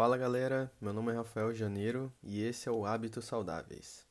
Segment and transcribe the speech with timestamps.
[0.00, 4.08] Fala galera, meu nome é Rafael Janeiro e esse é o Hábitos Saudáveis.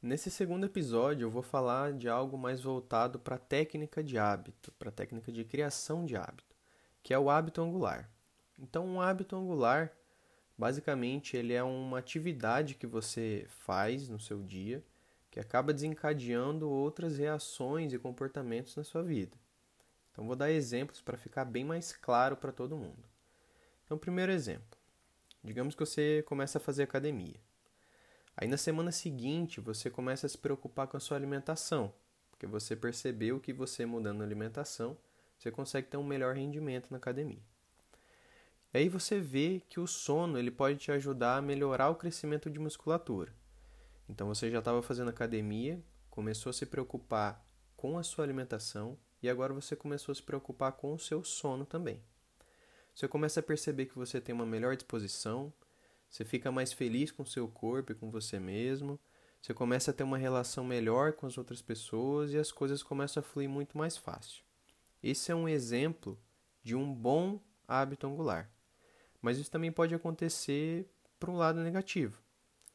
[0.00, 4.72] Nesse segundo episódio eu vou falar de algo mais voltado para a técnica de hábito,
[4.78, 6.56] para a técnica de criação de hábito,
[7.02, 8.10] que é o hábito angular.
[8.58, 9.92] Então, um hábito angular
[10.56, 14.82] Basicamente, ele é uma atividade que você faz no seu dia
[15.30, 19.36] que acaba desencadeando outras reações e comportamentos na sua vida.
[20.12, 23.02] Então, vou dar exemplos para ficar bem mais claro para todo mundo.
[23.84, 24.78] Então, primeiro exemplo:
[25.42, 27.40] digamos que você começa a fazer academia.
[28.36, 31.92] Aí, na semana seguinte, você começa a se preocupar com a sua alimentação,
[32.30, 34.96] porque você percebeu que você mudando a alimentação,
[35.36, 37.42] você consegue ter um melhor rendimento na academia.
[38.74, 42.50] E aí você vê que o sono ele pode te ajudar a melhorar o crescimento
[42.50, 43.32] de musculatura.
[44.08, 49.30] Então você já estava fazendo academia, começou a se preocupar com a sua alimentação e
[49.30, 52.02] agora você começou a se preocupar com o seu sono também.
[52.92, 55.52] Você começa a perceber que você tem uma melhor disposição,
[56.10, 58.98] você fica mais feliz com o seu corpo e com você mesmo,
[59.40, 63.20] você começa a ter uma relação melhor com as outras pessoas e as coisas começam
[63.20, 64.42] a fluir muito mais fácil.
[65.00, 66.18] Esse é um exemplo
[66.62, 68.53] de um bom hábito angular.
[69.24, 70.86] Mas isso também pode acontecer
[71.18, 72.20] para um lado negativo.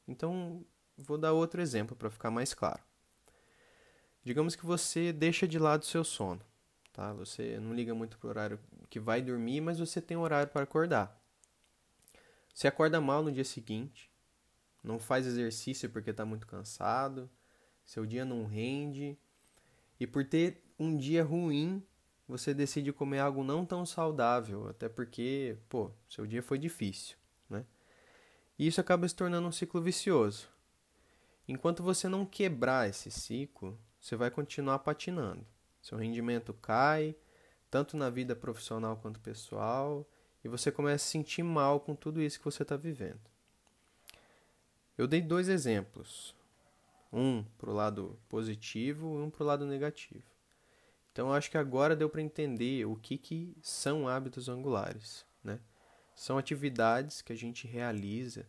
[0.07, 0.65] Então,
[0.97, 2.81] vou dar outro exemplo para ficar mais claro.
[4.23, 6.41] Digamos que você deixa de lado o seu sono.
[6.91, 7.13] Tá?
[7.13, 10.63] Você não liga muito para o horário que vai dormir, mas você tem horário para
[10.63, 11.23] acordar.
[12.51, 14.11] Você acorda mal no dia seguinte,
[14.83, 17.29] não faz exercício porque está muito cansado,
[17.85, 19.15] seu dia não rende,
[19.99, 21.85] e por ter um dia ruim,
[22.29, 27.17] você decide comer algo não tão saudável, até porque, pô, seu dia foi difícil,
[27.49, 27.65] né?
[28.57, 30.47] E isso acaba se tornando um ciclo vicioso.
[31.47, 35.43] Enquanto você não quebrar esse ciclo, você vai continuar patinando.
[35.81, 37.15] Seu rendimento cai,
[37.71, 40.07] tanto na vida profissional quanto pessoal,
[40.43, 43.19] e você começa a se sentir mal com tudo isso que você está vivendo.
[44.95, 46.35] Eu dei dois exemplos,
[47.11, 50.38] um para o lado positivo e um para o lado negativo.
[51.19, 55.25] Então, acho que agora deu para entender o que, que são hábitos angulares.
[55.43, 55.59] Né?
[56.15, 58.47] São atividades que a gente realiza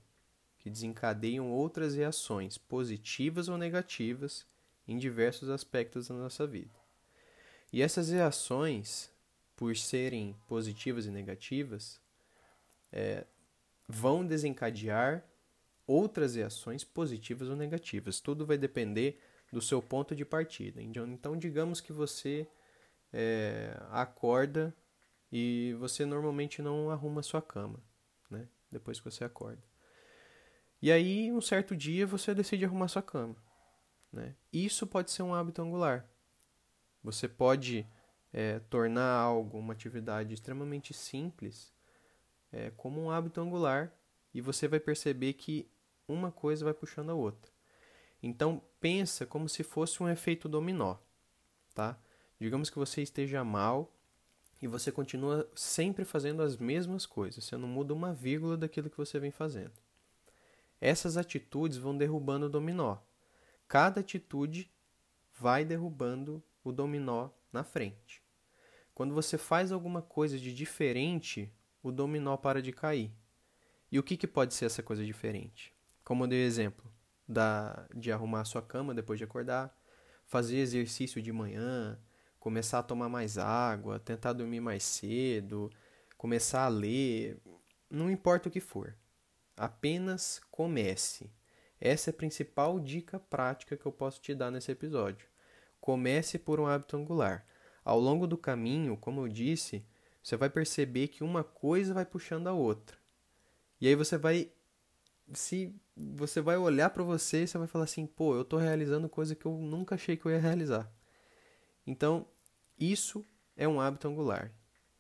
[0.57, 4.47] que desencadeiam outras reações, positivas ou negativas,
[4.87, 6.71] em diversos aspectos da nossa vida.
[7.73, 9.11] E essas reações,
[9.57, 12.01] por serem positivas e negativas,
[12.93, 13.25] é,
[13.89, 15.25] vão desencadear
[15.89, 18.21] outras reações positivas ou negativas.
[18.21, 19.21] Tudo vai depender
[19.53, 20.81] do seu ponto de partida.
[20.81, 22.47] Então, então digamos que você
[23.13, 24.75] é, acorda
[25.31, 27.81] e você normalmente não arruma sua cama,
[28.29, 28.49] né?
[28.71, 29.63] Depois que você acorda.
[30.83, 33.37] E aí, um certo dia, você decide arrumar sua cama.
[34.13, 34.35] Né?
[34.53, 36.09] Isso pode ser um hábito angular.
[37.03, 37.87] Você pode
[38.33, 41.73] é, tornar algo, uma atividade extremamente simples,
[42.53, 43.93] é, como um hábito angular,
[44.33, 45.71] e você vai perceber que
[46.09, 47.51] uma coisa vai puxando a outra.
[48.23, 50.97] Então pensa como se fosse um efeito dominó,
[51.75, 51.99] tá?
[52.41, 53.95] Digamos que você esteja mal
[54.63, 58.97] e você continua sempre fazendo as mesmas coisas, você não muda uma vírgula daquilo que
[58.97, 59.73] você vem fazendo.
[60.81, 62.97] Essas atitudes vão derrubando o dominó.
[63.69, 64.71] Cada atitude
[65.39, 68.23] vai derrubando o dominó na frente.
[68.95, 71.53] Quando você faz alguma coisa de diferente,
[71.83, 73.13] o dominó para de cair.
[73.93, 75.75] E o que, que pode ser essa coisa diferente?
[76.05, 76.91] Como eu dei exemplo,
[77.29, 79.77] da, de arrumar a sua cama depois de acordar,
[80.27, 81.99] fazer exercício de manhã,
[82.41, 85.71] começar a tomar mais água, tentar dormir mais cedo,
[86.17, 87.39] começar a ler,
[87.89, 88.97] não importa o que for.
[89.57, 91.31] Apenas comece.
[91.79, 95.29] Essa é a principal dica prática que eu posso te dar nesse episódio.
[95.81, 97.47] Comece por um hábito angular.
[97.85, 99.85] Ao longo do caminho, como eu disse,
[100.23, 102.97] você vai perceber que uma coisa vai puxando a outra.
[103.81, 104.51] E aí você vai
[105.33, 109.09] se você vai olhar para você e você vai falar assim, pô, eu tô realizando
[109.09, 110.91] coisa que eu nunca achei que eu ia realizar.
[111.87, 112.27] Então,
[112.79, 113.25] isso
[113.57, 114.53] é um hábito angular.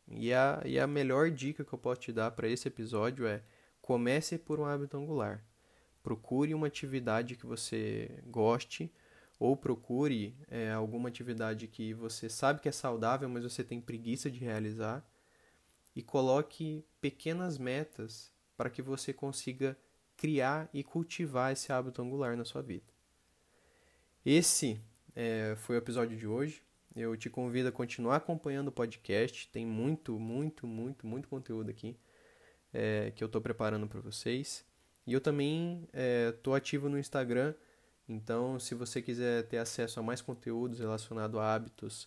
[0.09, 3.43] E a, e a melhor dica que eu posso te dar para esse episódio é
[3.81, 5.45] comece por um hábito angular.
[6.03, 8.93] Procure uma atividade que você goste
[9.39, 14.31] ou procure é, alguma atividade que você sabe que é saudável, mas você tem preguiça
[14.31, 15.05] de realizar
[15.95, 19.77] e coloque pequenas metas para que você consiga
[20.17, 22.93] criar e cultivar esse hábito angular na sua vida.
[24.25, 24.79] Esse
[25.17, 26.63] é, foi o episódio de hoje.
[27.01, 29.49] Eu te convido a continuar acompanhando o podcast.
[29.49, 31.97] Tem muito, muito, muito, muito conteúdo aqui
[32.75, 34.67] é, que eu estou preparando para vocês.
[35.07, 35.89] E eu também
[36.31, 37.55] estou é, ativo no Instagram,
[38.07, 42.07] então se você quiser ter acesso a mais conteúdos relacionados a hábitos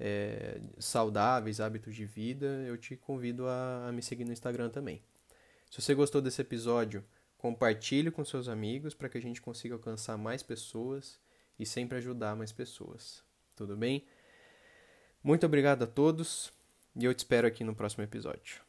[0.00, 5.00] é, saudáveis, hábitos de vida, eu te convido a, a me seguir no Instagram também.
[5.70, 7.04] Se você gostou desse episódio,
[7.38, 11.20] compartilhe com seus amigos para que a gente consiga alcançar mais pessoas
[11.56, 13.22] e sempre ajudar mais pessoas.
[13.54, 14.04] Tudo bem?
[15.24, 16.52] Muito obrigado a todos
[16.94, 18.63] e eu te espero aqui no próximo episódio.